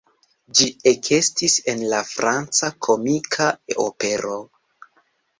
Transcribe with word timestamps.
Ĝi 0.59 0.67
ekestis 0.91 1.57
el 1.73 1.83
la 1.91 1.99
franca 2.11 2.69
komika 2.87 3.49
opero. 3.85 4.39